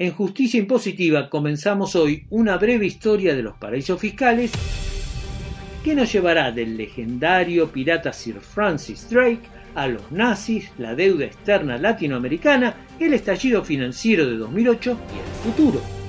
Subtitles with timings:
[0.00, 4.50] En Justicia Impositiva comenzamos hoy una breve historia de los paraísos fiscales
[5.84, 9.42] que nos llevará del legendario pirata Sir Francis Drake
[9.74, 15.99] a los nazis, la deuda externa latinoamericana, el estallido financiero de 2008 y el futuro.